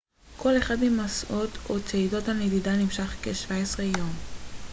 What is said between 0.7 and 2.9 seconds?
ממסעות או צעידות הנדידה